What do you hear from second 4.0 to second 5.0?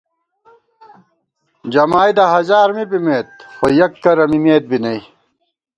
کرہ مِمېت بی نئ